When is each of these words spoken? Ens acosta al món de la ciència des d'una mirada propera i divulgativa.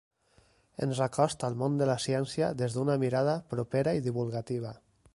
Ens 0.85 1.01
acosta 1.07 1.45
al 1.51 1.59
món 1.63 1.77
de 1.81 1.89
la 1.91 1.97
ciència 2.07 2.49
des 2.65 2.79
d'una 2.79 2.99
mirada 3.05 3.39
propera 3.55 3.97
i 4.01 4.07
divulgativa. 4.11 4.79